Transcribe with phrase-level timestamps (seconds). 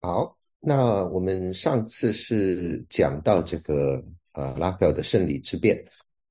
[0.00, 4.00] 好，那我们上次是讲到这个
[4.32, 5.76] 呃拉斐尔的胜利之变，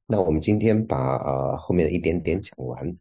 [0.06, 2.98] 那我们今天把呃后面的一点点讲完。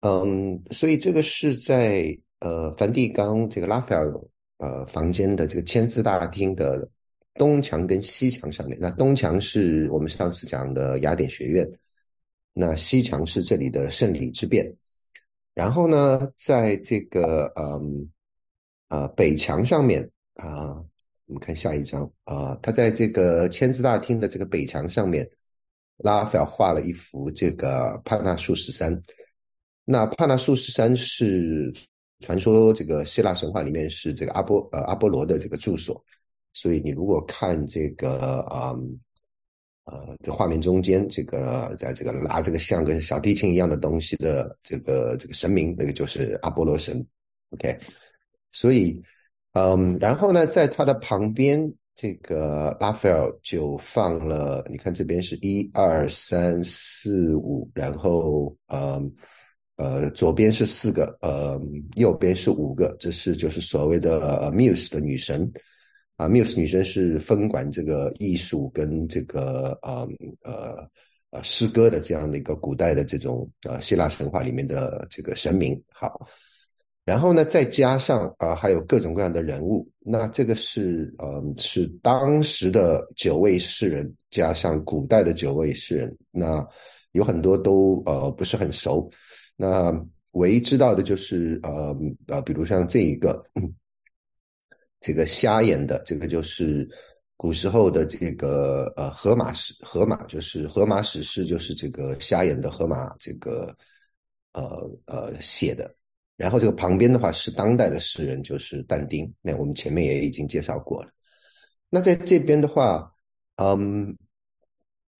[0.00, 4.12] 嗯，所以这个是在呃梵蒂冈这个拉斐尔
[4.56, 6.90] 呃房间的这个签字大厅的
[7.34, 8.76] 东墙跟西墙上面。
[8.80, 11.70] 那东墙是我们上次讲的雅典学院，
[12.52, 14.74] 那西墙是这里的胜利之变。
[15.54, 18.10] 然后呢，在这个嗯。
[18.92, 20.76] 啊，北墙上面啊，
[21.24, 25.26] 我们看下一张啊，他在这个签字大厅的这个北墙上面，
[25.96, 29.02] 拉斐尔画了一幅这个帕纳树十三。
[29.86, 31.72] 那帕纳树十三是
[32.20, 36.04] 传说这个希腊神话里面是这个阿波呃阿波罗的这个住所，
[36.52, 38.76] 所以你如果看这个啊
[39.84, 47.02] 呃这画面中间这个在这个拉这个像个小提琴一样的东西的这个这个神明，那个就是阿波罗神。
[47.52, 47.78] OK。
[48.52, 49.02] 所以，
[49.54, 59.02] 嗯，然后呢，在他的旁边，这个拉斐尔就放了，你看这边是一二三四五，然后，呃，
[59.76, 61.60] 呃，左边是四个，呃，
[61.96, 65.50] 右边是五个，这是就是所谓的 Muse 的女神，
[66.16, 70.06] 啊，Muse 女神是分管这个艺术跟这个，呃，
[70.42, 70.88] 呃，
[71.30, 76.26] 呃，诗歌的这样的一个古代的这种呃希腊神话里面的这个神明，好。
[77.04, 79.90] 然后呢，再加上啊，还有各种各样的人物。
[79.98, 86.16] 那这个是呃，是当时的九位诗人，加上古代的九位诗人。
[86.30, 86.64] 那
[87.10, 89.10] 有很多都呃不是很熟。
[89.56, 89.92] 那
[90.32, 91.96] 唯一知道的就是呃
[92.28, 93.44] 呃，比如像这一个，
[95.00, 96.88] 这个瞎眼的，这个就是
[97.36, 103.76] 古时候的这个呃荷马史，荷马就是荷马史诗，就是这个瞎眼的荷马这个
[104.52, 105.92] 呃呃写的。
[106.36, 109.32] 然后这个旁边的话是当代的诗人，就是但丁。
[109.40, 111.10] 那我们前面也已经介绍过了。
[111.88, 113.12] 那在这边的话，
[113.56, 114.16] 嗯，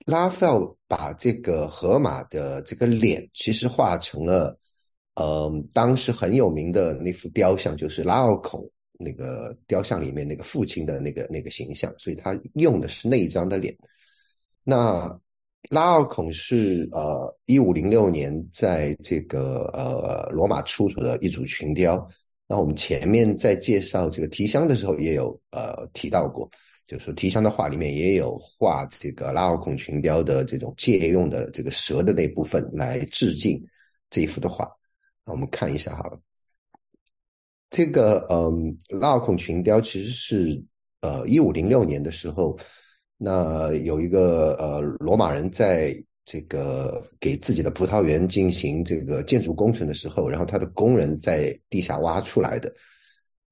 [0.07, 0.59] 拉斐尔
[0.89, 4.59] 把这个荷马的这个脸，其实画成了，
[5.15, 8.69] 嗯，当时很有名的那幅雕像，就是拉奥孔
[8.99, 13.77] 那个雕像里面那个父亲的那个那个形象，所以他用的是那一张的脸。
[14.65, 15.21] 那
[15.71, 22.07] 拉奥孔是呃，一五零六年在这个呃罗马出土的一组群雕。
[22.49, 26.51] 那我们前面在介绍这个提香的时候也有呃提到过，
[26.87, 33.65] 就是说提香的画里面也有画这个拉奥孔群雕的这种借用的这个蛇的那部分来致敬
[34.11, 34.69] 这一幅的画。
[35.25, 36.21] 那我们看一下好了，
[37.71, 40.63] 这个嗯拉奥孔群雕其实是
[41.01, 42.59] 呃一五零六年的时候。
[43.25, 52.75] 那有一个呃罗马人在这个给自己的葡萄园进行这个建筑工程的时候，然后他的工人在地下挖出来的。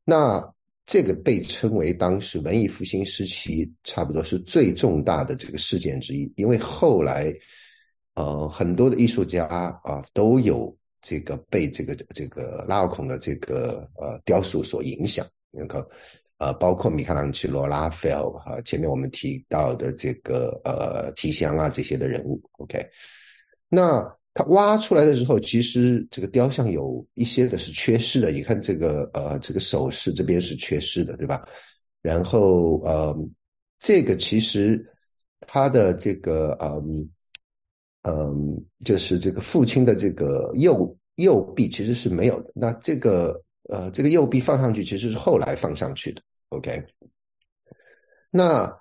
[0.04, 0.42] 那
[0.86, 7.32] 这个被称为当时文艺复兴时期差不多是最重大的这个事件之一，因为后来
[8.14, 9.47] 呃很多的艺术家
[9.84, 15.81] 啊都有这个被这个这个拉奥孔的这个呃雕塑所影响，你看。
[16.41, 22.83] 呃，包括米开朗基罗、拉斐尔哈，前面我们提到的这个呃提香啊这些的人物，OK，
[23.69, 24.03] 那
[24.33, 28.31] 他挖出来的时候，其实这个雕像有一些的是缺失的。
[28.31, 31.47] 你看这个呃这个首饰这边是缺失的，对吧？
[32.00, 33.15] 然后呃
[33.79, 34.83] 这个其实
[35.47, 37.06] 他的这个嗯
[38.05, 42.50] 嗯就是这个父亲的这个右右臂其实是没有的。
[42.55, 46.23] 那这个呃这个右臂放上去其实是后来放上去的。
[46.50, 46.84] OK，
[48.31, 48.77] 那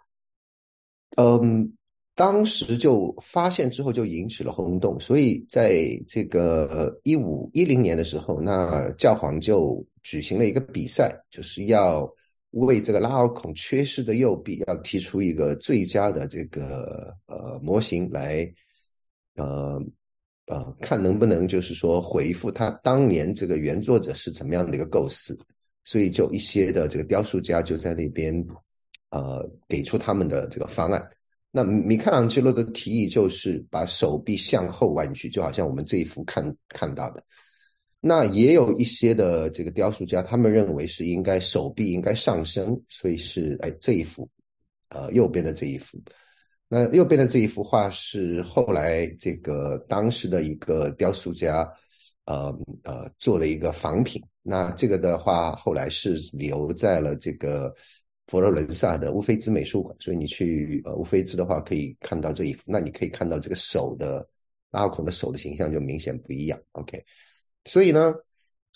[1.18, 1.72] 嗯，
[2.16, 12.12] 当时就发现之后就引起了轰动，所以在这个一五一零年的时候，那教皇就举行了一个比赛，就是要
[12.52, 18.52] 为这个拉奥孔缺失的右臂要提出一个最佳的这个呃模型来，
[19.36, 19.80] 呃
[20.48, 25.38] 呃，看能不能就是说回复他当年这个原作者是怎么样的一个构思。
[25.90, 28.32] 所以，就一些的这个雕塑家就在那边，
[29.10, 31.10] 呃，给出他们的这个方案。
[31.50, 37.24] 那米开朗基罗的提议就是把手臂向后弯曲，就好像我们这一幅看看到的。
[38.00, 44.30] 那也有一些的这个雕塑家，他们认为是应该手臂应该上升，所以是哎这一幅，
[44.90, 46.00] 呃，右边的这一幅。
[46.68, 51.68] 那右边的这一幅画是后来这个当时的一个雕塑家，
[52.30, 54.24] 呃呃做了一个仿品。
[54.44, 57.74] 那这个的话，后来是留在了这个
[58.28, 62.62] 佛罗伦萨的乌菲兹美术馆，所以你去呃乌菲兹的话，可以看到这一幅。
[62.66, 64.26] 那你可以看到这个手的
[64.72, 66.60] 拉奥孔的手的形象就明显不一样。
[66.74, 67.04] OK，
[67.66, 68.14] 所以呢，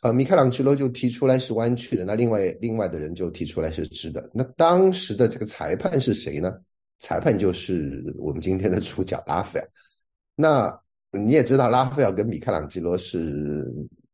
[0.02, 4.28] 呃，米开朗基罗就提出来是弯曲的，那另外另外的人就提出来是直的。
[4.34, 6.52] 那当时的这个裁判是谁呢？
[7.00, 9.70] 裁判就是我们今天的主角拉斐尔。
[10.36, 10.82] 那
[11.14, 13.66] 你也知道，拉斐尔跟米开朗基罗是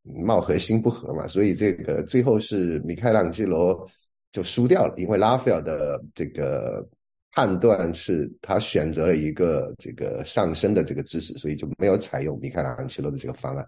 [0.02, 3.88] 貌合心不合嘛，所以这个最后是米开朗基罗
[4.32, 6.86] 就输掉了，因为拉斐尔的这个
[7.32, 13.66] 判断是他选择了一个这个上升的这个姿势，所以就没有采用米开朗基罗的这个方案。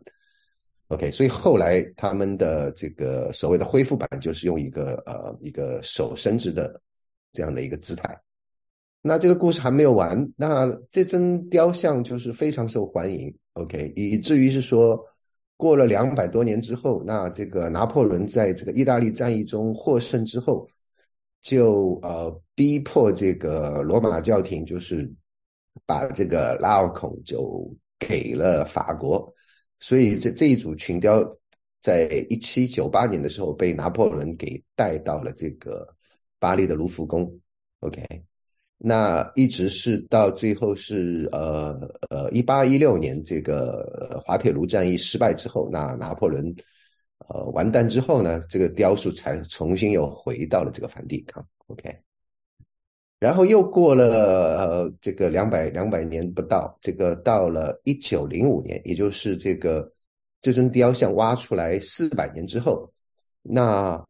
[0.89, 6.79] OK，所以后来他们的这个所谓的恢复版就是用一个呃一个手伸直的
[7.33, 8.15] 这样的一个姿态。
[9.03, 13.35] 那这个故事还没有完，那这尊雕像就是非常受欢迎。
[13.55, 14.99] OK，以至于是说
[15.57, 20.69] 过了两百多年之后，那这个拿破仑在这个意大利战役中获胜之后，
[21.41, 25.13] 就呃逼迫这个罗马教廷就是
[25.85, 27.69] 把这个拉奥孔就
[27.99, 29.35] 给了法国。
[29.81, 31.23] 所以这这一组群雕，
[31.81, 35.85] 在一七九八年的时候被拿破仑给带到了这个
[36.39, 37.29] 巴黎的卢浮宫。
[37.81, 38.01] OK，
[38.85, 41.79] 那一直是到最后是呃
[42.11, 46.53] 呃一八一六年这个滑铁卢战役失败之后，那拿破仑
[47.29, 51.47] 呃完蛋之后呢，这个雕塑才重新又回到了这个梵蒂冈。
[51.69, 51.97] OK。
[53.21, 59.89] 然后又过了呃这个两百两百年不到，这个到了一九零五年，也就是这个
[60.41, 62.93] 这尊雕像挖出来四百年之后，
[63.43, 64.05] 那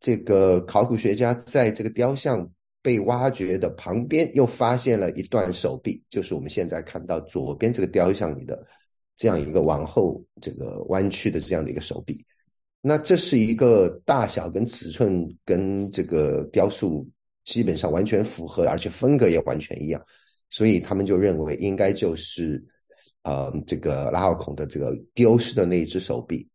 [0.00, 2.50] 这个考古学家在这个雕像
[2.82, 8.66] 被挖掘的旁边又发现了一段手臂，就是我们现在看到左边这个雕像里的
[9.16, 12.24] 这样一个往后这个弯曲的这样的一个手臂。
[12.80, 17.08] 那这是一个大小跟尺寸跟这个雕塑。
[17.44, 20.04] 基本上完全符合，而且风格也完全一样，
[20.50, 22.62] 所以他们就认为应该就是，
[23.22, 26.46] 呃，这个拉奥孔的这个丢失的那一只手臂。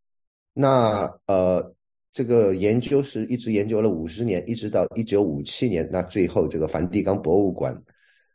[0.54, 1.74] 那呃，
[2.14, 7.76] 这个研究是一直研究了五十年，一直到一九五七年，那最后这个梵蒂冈博物馆，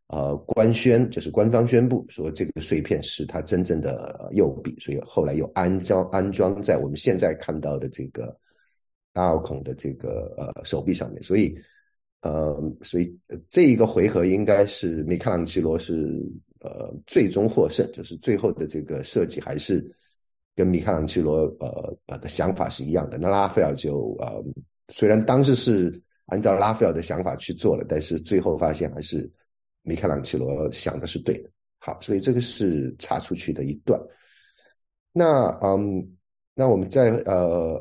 [0.08, 8.36] 呃，官宣就是官方宣布说这个碎片是他真正的右臂，所以后来又安装安装在我们现在看到的这个
[9.12, 11.56] 大奥孔的这个呃手臂上面，所以。
[12.20, 13.16] 呃，所以
[13.48, 16.20] 这一个回合应该是米开朗基罗是
[16.58, 19.80] 呃最终获胜，就是最后的这个设计还是
[20.58, 23.16] 跟米开朗基罗呃呃的想法是一样的。
[23.16, 24.44] 那拉斐尔就呃
[24.88, 29.30] 虽然当时是按照拉斐尔的想法去做了，但是最后发现还是
[29.82, 31.48] 米开朗基罗想的是对的。
[31.78, 34.00] 好，所以这个是插出去的一段。
[35.12, 36.04] 那嗯，
[36.54, 37.34] 那我们再呃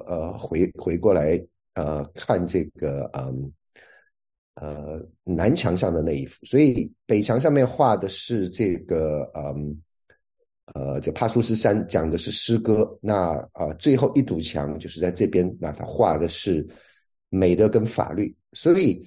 [0.06, 1.44] 呃回回过来
[1.74, 3.52] 呃看这个嗯。
[4.60, 9.80] 呃，南墙上的那一幅，所以北墙上面画的是这个，嗯，
[10.74, 12.98] 呃，这帕苏斯山讲的是诗歌。
[13.02, 16.68] 那啊，最后一堵墙就是在这边，那他画的是
[17.30, 18.36] 美德跟法律。
[18.54, 19.06] 所以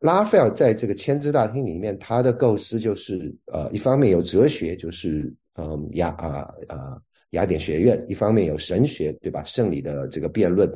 [0.00, 7.00] 拉斐尔在这个签字大厅里面，他的构思就是，呃，一方面有哲学，就是嗯雅啊啊
[7.30, 9.42] 雅典学院；一方面有神学，对吧？
[9.44, 10.72] 圣礼的这个辩论。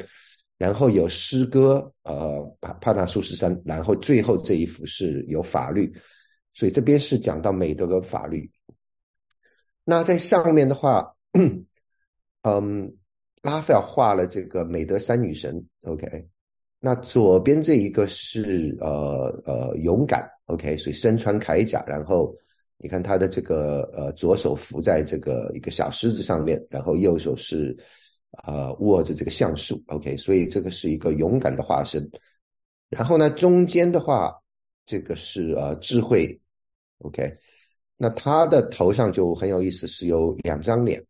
[0.58, 5.92] 然后有诗歌，呃，帕帕纳苏十三，然后最后这一幅是有法律，
[6.54, 8.50] 所以这边是讲到美德和法律。
[9.88, 11.14] 那在上面的话，
[12.42, 12.92] 嗯，
[13.42, 16.28] 拉斐尔画了这个美德三女神，OK。
[16.80, 22.34] 那左边这一个是呃呃勇敢，OK，所以身穿铠甲，然后
[22.78, 27.74] 你看他的这个呃左手扶在这个一个小狮子上面，然后右手是。
[28.44, 32.06] 呃，握着这个橡树，OK，所以这个是一个勇敢的化身。
[32.90, 34.30] 然后呢，中间的话，
[34.84, 36.38] 这个是呃智慧
[36.98, 37.32] ，OK，
[37.96, 41.02] 那他的头上就很有意思，是有两张脸，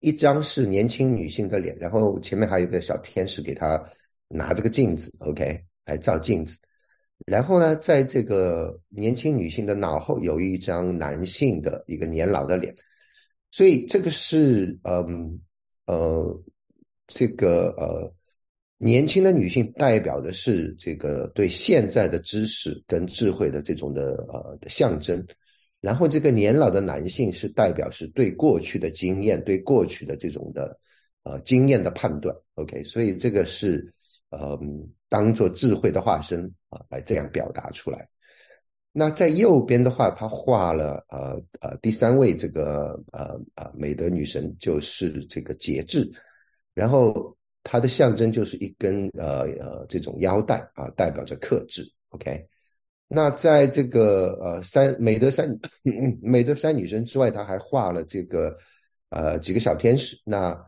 [0.00, 3.82] 一张是年轻女性的脸，然后前面还有一个小天使给他
[4.28, 6.58] 拿着个镜子，OK，来照镜子。
[7.26, 12.74] 然后呢，在这个年轻女性的脑后有一张男性的一个年老的脸。
[13.50, 15.40] 所以这个是，嗯，
[15.86, 16.42] 呃，
[17.06, 18.12] 这个呃，
[18.78, 25.26] 年轻的女性代表的是这个对现在的知识跟智慧的这种的呃象征，
[25.80, 30.78] 然后这个年老的男性是代表是对过去的经验、对过去的这种的
[31.24, 32.34] 呃经验的判断。
[32.54, 33.84] OK，所以这个是，
[34.30, 38.08] 嗯，当做智慧的化身啊，来这样表达出来。
[38.92, 46.08] 那在右边的话，他画了呃呃第三位这个呃呃美德女神，就是这个节制，
[46.74, 51.82] 然后它的象征就是一根呃呃这种腰带啊，代表着克制。
[52.10, 52.46] OK，
[53.08, 55.48] 那在这个呃三美德三
[56.22, 58.56] 美德三女神之外，他还画了这个
[59.10, 60.16] 呃几个小天使。
[60.24, 60.58] 那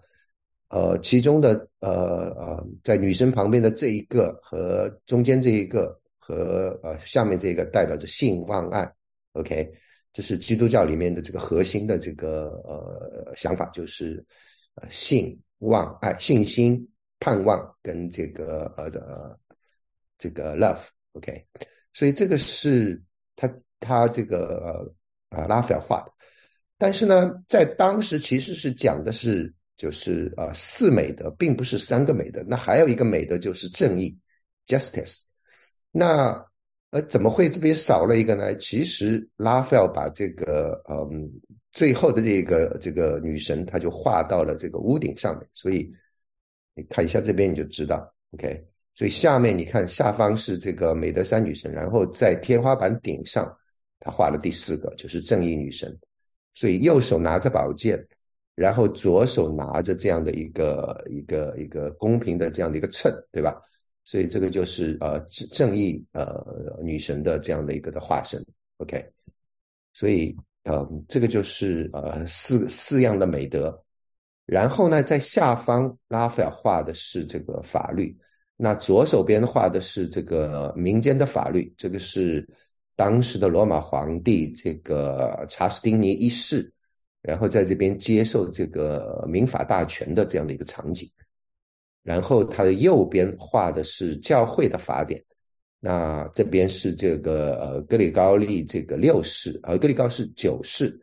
[0.68, 8.88] 呃，其中的呃呃，在女生旁边的这一个和中间这一个和呃下面这一个代表着性望爱
[9.32, 9.68] ，OK，
[10.12, 14.24] 这是基督教里面的这个核心的这个呃想法，就是
[14.90, 16.86] 性望爱、信心、
[17.18, 19.38] 盼望跟这个呃的
[20.18, 21.42] 这个 love，OK，
[21.94, 23.00] 所以这个是
[23.34, 24.84] 他他这个
[25.30, 26.12] 呃拉斐尔画的，
[26.76, 29.50] 但是呢，在当时其实是讲的是。
[29.80, 34.14] 就是啊，四美德并不是三个美德，那还有一个美德就是正义
[34.66, 35.22] ，justice。
[35.90, 36.32] 那
[36.90, 38.54] 呃，怎么会这边少了一个呢？
[38.58, 41.32] 其实拉斐尔把这个嗯，
[41.72, 45.90] 最后的这个这个女神，她就画到了这个屋顶上面，所以
[46.74, 48.64] 你看一下这边你就知道，OK。
[48.94, 53.50] 所以下面你看下方是这个美德三女神，然后在天花板顶上，
[53.98, 55.96] 他画了第四个就是正义女神，
[56.54, 58.06] 所以右手拿着宝剑。
[58.56, 63.58] 然后左手拿着这样的一个一个一个公平的这样的一个秤，对吧？
[64.04, 66.44] 所以这个就是呃正正义呃
[66.82, 68.44] 女神的这样的一个的化身
[68.76, 69.02] ，OK。
[69.94, 73.82] 所以呃这个就是呃四四样的美德。
[74.46, 78.16] 然后呢，在下方拉斐尔画的是这个法律，
[78.56, 82.48] 那左手边画的是这个民间的法律，这个是
[82.96, 86.72] 当时的罗马皇帝这个查士丁尼一世。
[87.22, 91.06] 然后在这边接受这个民法大权的这样的一个场景，
[92.02, 95.22] 然后他的右边画的是教会的法典，
[95.80, 101.00] 那这边是这个呃格里高利这个六世，呃格里高是九世，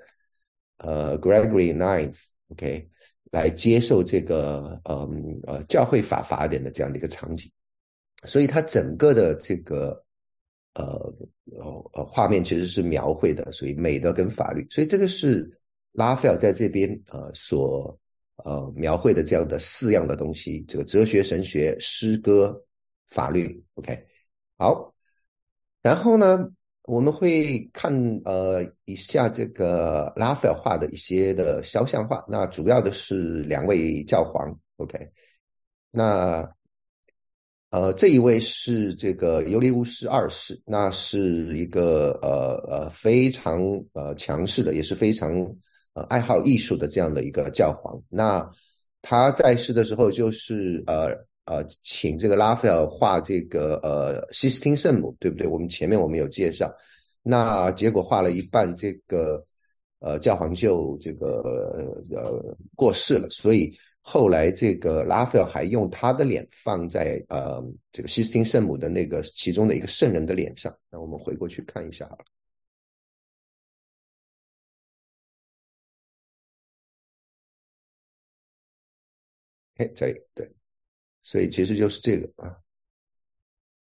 [0.77, 2.88] 呃 Gregory Ninth，OK，
[3.31, 5.10] 来接受这个呃
[5.48, 7.51] 呃教会法法典的这样的一个场景，
[8.24, 10.01] 所以它整个的这个
[10.75, 11.13] 呃
[11.57, 15.51] 呃呃画面其实是描绘的，所以美德跟法律，所以这个是。
[15.93, 18.00] 拉斐尔在这边呃所
[18.46, 22.55] 呃描绘的这样的四样的东西，这个哲学、神学、诗歌、
[23.07, 24.05] 法律，OK，
[24.58, 24.94] 好，
[25.82, 26.50] 然后呢，
[26.84, 27.94] 我们会看
[28.26, 34.98] 呃一下这个拉斐尔画的一些的肖像画，那主要的是两位教皇，OK，
[35.92, 36.50] 那
[37.70, 41.20] 呃这一位是这个尤利乌斯二世，那是
[41.58, 43.62] 一个呃呃非常
[43.94, 45.32] 呃强势的，也是非常。
[45.94, 48.48] 呃，爱好艺术的这样的一个教皇，那
[49.02, 51.10] 他在世的时候，就是呃
[51.48, 55.48] 呃，请这个拉斐尔画这个呃西斯汀圣母，对不对？
[55.48, 56.72] 我们前面我们有介绍，
[57.24, 59.44] 那结果画了一半，这个
[60.00, 72.25] 呃教皇就这个呃过世了，所以后来这个拉斐尔还用他的脸放在呃这个西斯汀圣母的那个其中的一个圣人的脸上，那我们回过去看一下好了。
[79.77, 80.51] 哎，这里对，
[81.27, 82.55] 所以其实就是这个啊，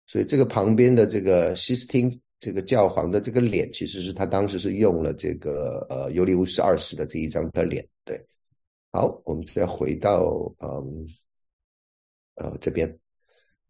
[0.07, 7.87] 所以这个旁边的这个西斯汀这个教皇的这个脸，其实是他当时是用了这个呃尤利乌斯二世的这一张的脸。
[8.07, 8.19] 对，
[8.91, 11.07] 好，我们再回到嗯
[12.37, 12.99] 呃这边，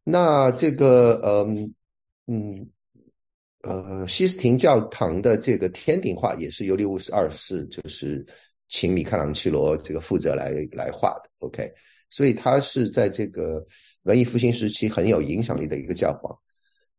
[0.04, 1.74] 那这个嗯
[2.28, 2.70] 嗯
[3.62, 8.24] 呃西斯廷教堂的这个天顶画也是尤利乌斯二世，就是
[8.68, 11.30] 请米开朗基罗这个负责来来画的。
[11.40, 11.68] OK。
[12.16, 13.62] 所以他是在这个
[14.04, 16.34] 文艺复兴时期很有影响力的一个教皇。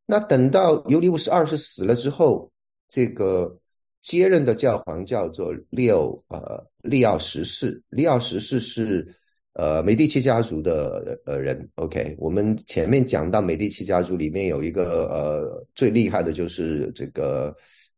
[0.05, 2.51] 那等到尤利乌斯二世死了之后，
[2.87, 3.59] 这个
[4.03, 7.81] 接任的教皇叫做六呃利奥十世。
[7.89, 9.07] 利奥十世是
[9.53, 11.67] 呃美第奇家族的呃人。
[11.77, 17.51] OK，我们前面讲到美第奇家族里面有一个呃最厉害的就是这个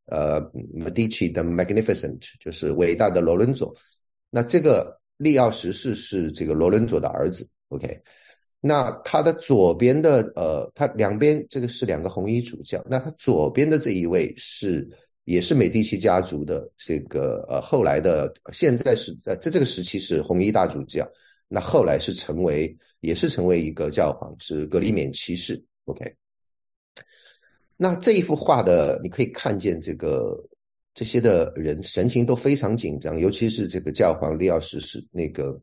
[0.05, 0.41] 呃
[0.73, 3.75] Medici 的 Magnificent，就是伟大的罗伦佐。
[4.29, 4.97] 那这个。
[5.19, 8.01] 利奥十世是这个罗伦佐的儿子，OK，
[8.61, 14.89] 那他的左边的呃，他两边这个是两个红衣主教，那他左边的这一位是
[15.25, 21.05] 也是美第奇家族的这个呃后来的现在是在在这个时期是红衣大主教，
[21.49, 26.15] 那后来是成为也是成为一个教皇是格里勉七世，OK，
[27.75, 30.41] 那这一幅画的你可以看见这个。
[30.93, 35.57] 这些的人神情都非常紧张，尤其是这个教皇利奥十世，那个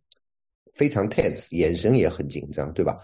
[0.75, 2.99] 非常 tense，眼神也很紧张，对吧？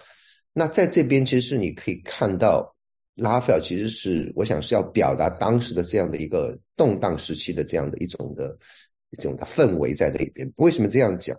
[0.53, 2.75] 那在这边其实是你可以看到，
[3.15, 8.57] 拉斐尔其实是我想是要表达当时的这样的一个动荡时期的这样的一种的
[9.11, 10.51] 一种的氛围在那边。
[10.57, 11.37] 为什么这样讲？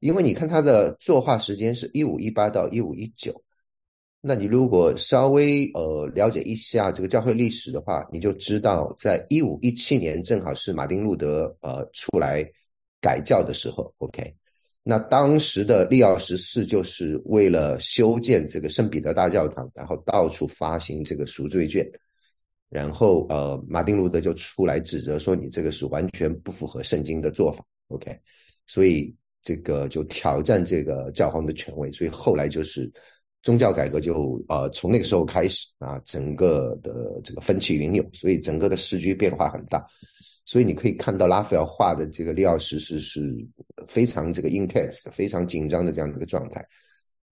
[0.00, 3.42] 因为你看他的作画时间是一五一八到一五一九。
[4.20, 12.44] 那你如果稍微呃了解一下这个教会历史的话，你就知道，在一五一七年正好是马丁路德呃出来
[13.00, 14.34] 改教的时候，OK。
[14.88, 21.84] 那当时的利奥十四就是为了修建这个圣彼得大教堂，然后到处发行这个赎罪券，
[22.68, 28.16] 然后呃，马丁路德就出来指责说你这个是完全不符合圣经的做法，OK，
[28.66, 32.90] 所以这个就挑战这个教皇的权威，所以后来就是
[33.46, 39.86] 宗教改革就呃从那个时候开始啊，整个的这个风起云涌，所以整个的时局变化很大。
[40.44, 43.32] 所以你可以看到拉斐尔画的这个利奥十四是
[43.86, 46.66] 非常这个 intense 非常紧张的这样的一个状态。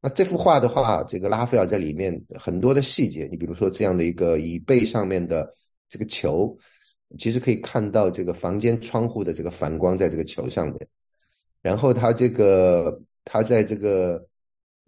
[0.01, 5.53] 那这幅画的话，这个拉斐尔在里面很多的细节，你比如说这样的一个椅背上面的
[5.89, 6.57] 这个球，
[7.19, 10.77] 其实可以看到这个房间窗户的这个反光在这个球上面。
[11.61, 14.25] 然后他这个他在这个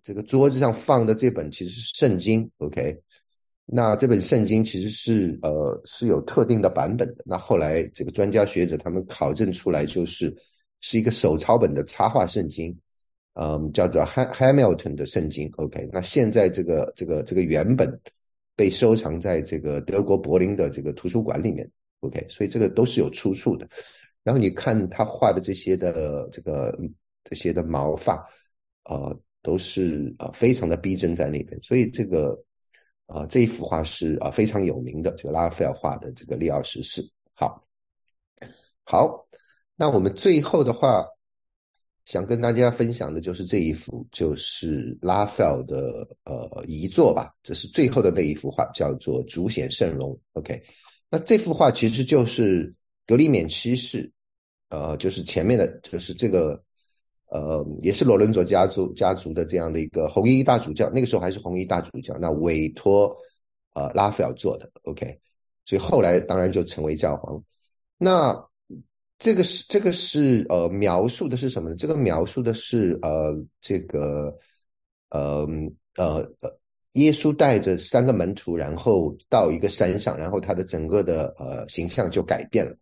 [0.07, 2.97] 这个桌子上放的这本其实是圣经，OK。
[3.65, 7.25] 那这本圣经其实是呃是有特定的版本的。
[7.27, 10.33] 那后来这个专家学者他们考证出来，就是
[10.79, 12.79] 是一个手抄本的插画圣经，
[13.33, 15.51] 嗯，叫做 Hamilton 的圣经。
[15.57, 18.01] OK，那现在这个这个这个原本
[18.55, 21.69] 被收藏在这个德国柏林的这个图书馆里面。
[21.99, 23.69] OK，所以这个都是有出处的。
[24.23, 26.79] 然后你看他画的这些的这个
[27.25, 28.25] 这些的毛发，
[28.85, 31.57] 呃，都是啊非常的逼真在那边。
[31.63, 32.37] 所以这个。
[33.09, 37.09] 啊，这一幅画是啊非常有名的，这个拉斐尔画的这个利奥十四。
[37.35, 37.65] 好，
[38.83, 39.29] 好，
[39.77, 41.07] 那我们最后的话，
[42.05, 50.11] 想跟大家分享的就是这一幅，就是拉斐尔的呃遗作吧，这是最后的那一幅画，叫做《主显圣容》。
[50.33, 50.61] OK，
[51.09, 52.75] 那这幅画其实就是
[53.07, 54.11] 格里勉七世，
[54.71, 56.61] 呃，就是前面的，就是这个。
[57.29, 63.13] 呃，也是罗伦佐家族家族的这样的一个红衣大主教，那个时候还是红衣大主教，那委托
[63.75, 65.19] 呃拉斐尔做的，OK，
[65.65, 67.43] 所以后来当然就成为教皇。
[67.99, 68.33] 那
[69.19, 71.75] 这个是这个是呃描述的是什么呢？
[71.75, 74.33] 这个描述的是呃这个
[75.11, 75.45] 呃
[75.97, 76.59] 呃呃
[76.93, 82.73] 耶稣带着三个门徒，然后到一个山上，然后他的整个的呃形象就改变了，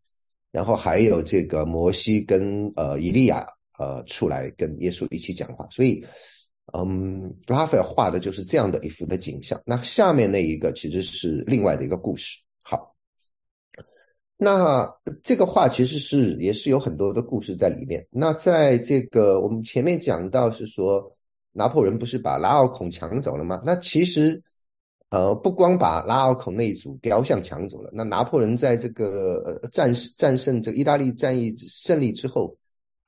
[0.52, 3.46] 然后还有这个摩西跟呃以利亚。
[3.76, 6.06] 呃，出来跟耶稣一起讲话，所以，
[6.74, 9.60] 嗯，拉斐尔画的就是这样的一幅的景象。
[9.66, 12.38] 那下面那一个其实是另外的一个故事。
[12.62, 12.94] 好，
[14.36, 14.88] 那
[15.24, 18.06] 这个画其实是也是有很多的故事在里面。
[18.10, 21.12] 那在这个我们前面讲到是说，
[21.50, 23.60] 拿破仑不是把拉奥孔抢走了吗？
[23.66, 24.40] 那其实，
[25.10, 32.56] 呃，不光把拉奥孔那一组雕像抢走了，那拿破仑在这个战战胜这个意大利战役胜利之后。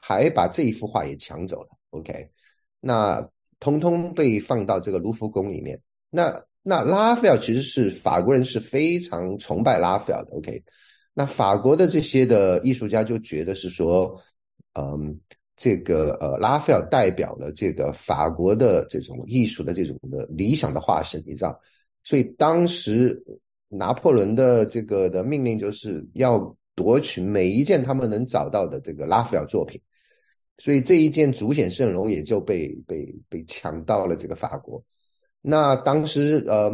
[0.07, 2.31] 还把这一幅画也抢走了，OK，
[2.79, 5.83] 那通通被放到这个卢浮宫里面。
[6.11, 10.63] 那那拉斐尔其实是法国人是非常崇拜拉斐尔的，OK，
[11.13, 14.17] 那法国的这些的艺术家就觉得是说，
[14.75, 15.19] 嗯，
[15.57, 21.61] 这个呃拉斐尔代表了这个法国的这种艺术的这种的理想的化身，你知道，
[22.05, 23.21] 所以当时
[23.67, 29.81] 拿破仑的这个的命令就是要夺取每一件他们能找到的这个拉斐尔作品。
[30.59, 34.83] 所以这一件主显圣容也就被被被抢到了这个法国。
[35.43, 36.73] 那当时呃，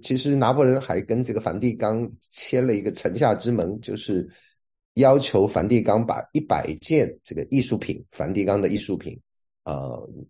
[0.00, 4.26] 其实拿破仑还跟这个梵蒂冈签了一个城下之盟，就是
[4.94, 9.20] 要求梵蒂冈把一百件这个艺术品，梵蒂冈的艺术品，
[9.64, 9.74] 呃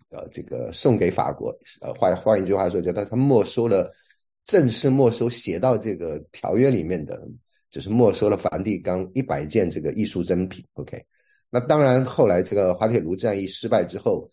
[0.08, 1.56] 呃，这个送给法国。
[1.82, 3.88] 呃，换换一句话说，就他他没收了，
[4.44, 7.22] 正式没收写到这个条约里面的，
[7.70, 10.64] 就是没收了梵蒂冈一百件这个艺术珍品。
[10.72, 11.00] OK。
[11.54, 14.28] 那当然，后来这个滑铁卢战役失败之后，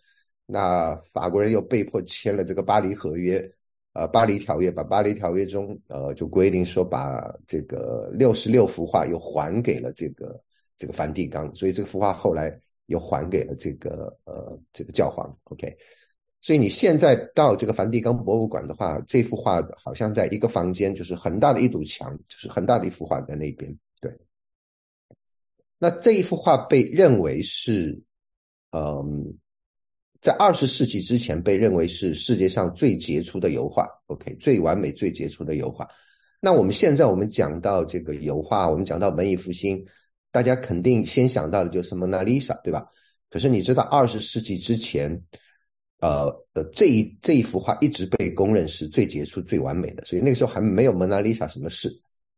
[0.48, 3.48] 那法国人又被迫签了这个巴黎合约，
[3.94, 10.42] 呃，巴黎条约，把巴黎条约中，呃，就规定说把这个六十六幅画又还给了这个
[10.80, 15.32] 这个梵蒂冈，所以这幅画后来又还给了这个呃这个教皇。
[15.44, 15.78] OK，
[16.42, 23.72] 所以你现在到这个梵蒂冈博物馆的话，这幅画好像在一个房间，就是很大的一堵墙，就是很大的一幅画在那边。
[25.84, 28.00] 那这一幅画被认为是，
[28.70, 29.34] 嗯，
[30.22, 33.88] 在二十世纪之前被认为是世界上最杰出的油画。
[34.06, 35.88] OK，最完美、最杰出的油画。
[36.40, 39.84] 那我们现在我们讲到这个油画，我们讲到文艺复兴，
[40.32, 42.86] 大家肯定先想到的就是蒙娜丽莎，对吧？
[43.32, 45.10] 可是你知道二十世纪之前，
[46.00, 51.92] 呃呃，这一这一幅画一直被公认是最杰出、最完美的，所以那个时候还没有蒙娜丽莎什么事。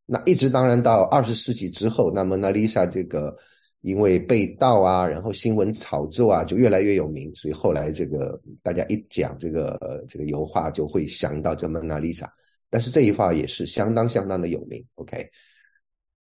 [0.06, 3.36] 那一直当然到二十世纪之后，那蒙娜丽莎这个
[3.82, 7.34] 因为被盗啊，然后新闻炒作啊，就越来越有名。
[7.36, 12.30] 所以后来这个大家一讲这个呃这个油画，就会想到这蒙娜丽莎。
[12.70, 14.84] 但是这一画也是相当相当的有名。
[14.96, 15.30] OK，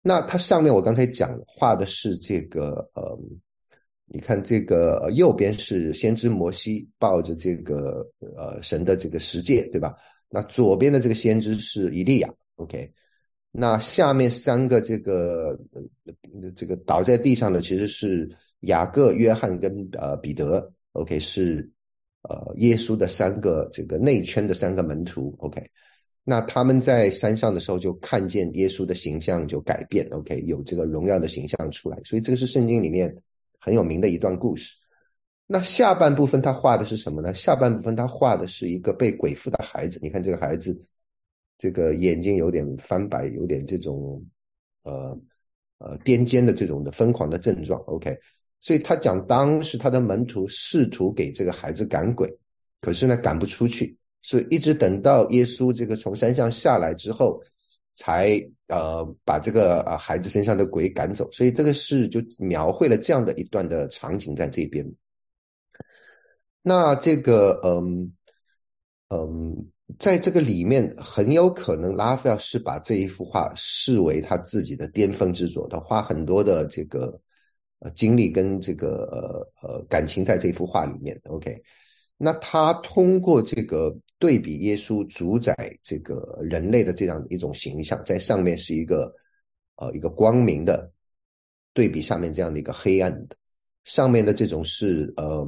[0.02, 3.18] 那它上面我刚才讲画的是这个呃
[4.06, 9.94] 你看这个右边是先知摩西抱着这个呃神的这个十戒，对吧？
[10.28, 12.92] 那左边的这个先知是伊利亚，OK。
[13.52, 15.58] 那下面三个这个
[16.54, 21.68] 这个倒在地上的其实是雅各、约翰跟呃彼得，OK 是
[22.22, 25.60] 呃耶稣的三个这个内圈的三个门徒，OK。
[26.22, 33.12] 那他们在山上的时候就看见耶稣的形象就改变，OK 有这个荣耀的形象出来，所以这个是圣经里面
[33.58, 34.72] 很有名的一段故事。
[35.48, 37.34] 那下半部分他画的是什么呢？
[37.34, 40.80] 下半部分他画的是一个被鬼附的孩子，你看这个孩子。
[41.60, 44.24] 这个眼睛有点翻白，有点这种，
[44.82, 45.14] 呃
[45.76, 47.78] 呃癫痫的这种的疯狂的症状。
[47.82, 48.18] OK，
[48.60, 52.34] 所以他讲当时他的门徒试图给这个孩子赶鬼，
[52.80, 57.38] 可是呢赶不出去，所以一直等到耶稣这个从山上下来之后，
[57.94, 61.30] 才呃把这个呃孩子身上的鬼赶走。
[61.30, 64.90] 所以这个是就描绘了这样的一段的场景在这边。
[66.62, 68.10] 那这个嗯
[69.08, 69.70] 嗯。
[69.98, 77.18] 在这个里面，很有可能拉斐尔是把这一幅画视为他自己的巅峰之作，他花很多的这个
[77.80, 81.18] 呃精力跟这个呃呃感情在这幅画里面。
[81.24, 81.60] OK，
[82.16, 89.12] 那他通过这个对比耶稣主宰这个人类的这样一种形象，在上面是一个
[89.76, 90.92] 呃一个光明的
[91.72, 93.36] 对比，下面这样的一个黑暗的，
[93.84, 95.46] 上面的这种是呃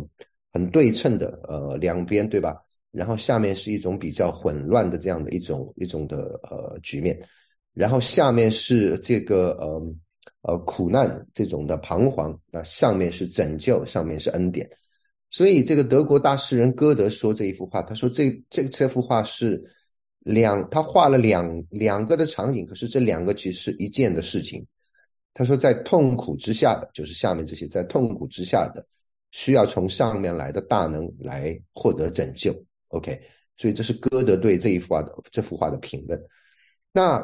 [0.53, 2.57] 很对称的呃两边对吧？
[2.93, 7.19] 然后下面是一种比较混乱的这样的一种一种的呃局面，
[7.73, 9.95] 然后下面是这个呃
[10.43, 14.69] 呃苦难这种的彷徨，那上面是拯救，上面是恩典。
[15.31, 19.63] 所以这个德国大诗人歌德说这一幅画，他说这这这幅画是
[20.19, 24.67] 两，他画了两两个的场景，可是这两个其实是一件的事情。
[25.33, 28.87] 他说在痛苦之下的，就是下面这些在痛苦之下的，
[29.31, 32.55] 需要从上面来的大能来获得拯救。
[32.93, 33.21] OK，
[33.57, 36.23] 所以这是歌德对这一幅画的这幅画的评论。
[36.93, 37.23] 那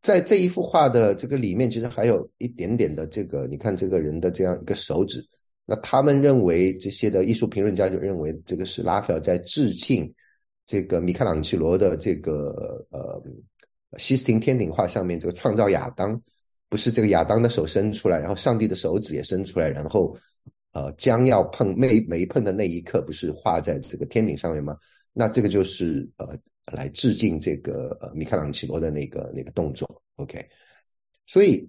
[0.00, 5.22] 在这一幅画的这个里面，其实还有一点点的这个，你看这个人的这样一个手指。
[5.66, 10.10] 那他们认为这些的艺术评论家就认为这个是拉斐尔在致敬
[10.66, 13.22] 这个米开朗基罗的这个呃
[13.98, 16.18] 西斯廷天顶画上面这个创造亚当，
[16.70, 20.16] 不是这个亚当的手伸出来，然后上帝的手指也伸出来，然后。
[20.72, 24.74] 呃，将要碰没没碰的那一刻，不是画在这个天顶上面吗？
[25.12, 26.34] 那这个就是呃，
[26.72, 30.02] 来致敬这个呃米开朗基罗的那个那个动作。
[30.16, 30.42] OK，
[31.26, 31.68] 所以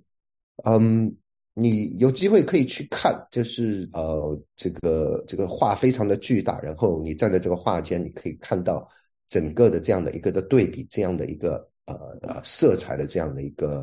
[0.64, 1.14] 嗯，
[1.54, 8.88] 你有机会可以去看，就是呃，这个这个画非常的巨大，然后你站在这个画间，你可以看到
[9.28, 13.80] 整个的这样的一个的对比，这样的一个呃呃色彩的这样的一个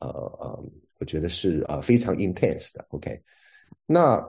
[0.00, 0.64] 呃呃，
[0.98, 2.84] 我觉得是呃非常 intense 的。
[2.88, 3.22] OK，
[3.86, 4.20] 那。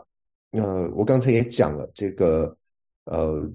[0.51, 2.55] 呃，我刚才也讲了这个，
[3.05, 3.49] 呃，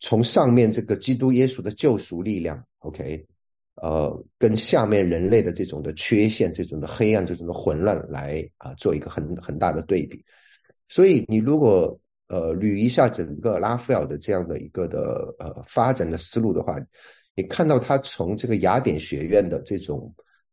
[0.00, 3.26] 从上面这个基督耶稣的救赎力量，OK，
[3.74, 10.24] 呃，跟下面人类的这种的缺陷、这种的黑暗、这种的混乱来啊，做一个很很大的对比。
[10.88, 16.78] 所以你如果呃捋一下整个拉斐尔的这样的一个的呃发展的思路的话，
[17.36, 20.12] 你看到他从这个雅典学院的这种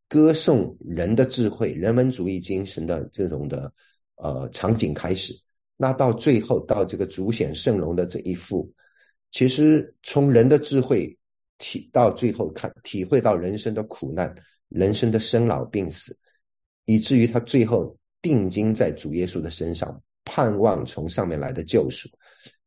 [0.10, 3.72] 歌颂人的智慧、人文主义精神的这种的
[4.16, 5.34] 呃场景开始。
[5.78, 8.68] 那到最后，到这个主显圣容的这一幅，
[9.32, 11.16] 其实从人的智慧
[11.60, 14.34] 体到最后看，体会到人生的苦难、
[14.70, 16.18] 人生的生老病死，
[16.86, 22.10] 以至于他最后定睛在主耶稣的身上，盼望从上面来的救赎。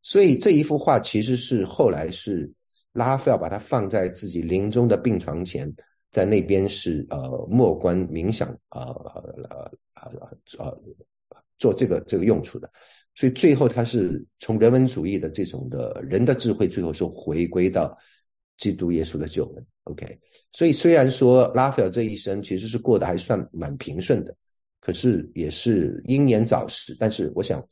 [0.03, 2.51] 所以这一幅画其实是后来是
[2.93, 5.69] 拉斐尔把它放在自己临终的病床前，
[6.11, 10.11] 在那边是呃默观冥想啊呃呃
[10.59, 10.81] 呃
[11.59, 12.71] 做这个这个用处的。
[13.21, 17.95] 所以最后，他是从人文主义的这种的人的智慧，最后是回归到
[18.57, 19.67] 基督耶稣的救恩。
[19.85, 20.19] OK，
[20.53, 24.35] 所以虽然说拉斐尔这一生其实是过得还算蛮平顺的，
[24.81, 26.97] 可是也是英年早逝。
[26.99, 27.63] 但是我想，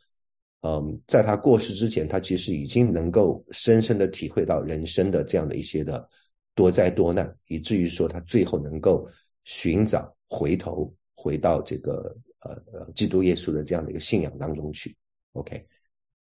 [0.60, 6.06] 嗯，在他过世之前，他其实已经能够深深的体会到人生的这样的一些的
[6.54, 9.08] 多灾多难，以至于说他最后能够
[9.44, 14.94] 寻找回头，回到这个呃呃基督耶稣的这样的一个信仰当中去。
[15.38, 15.66] OK，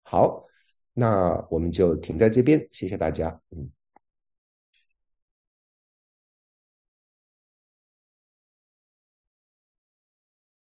[0.02, 0.46] 好，
[0.92, 3.70] 那我们就停在这边，谢谢大家，嗯。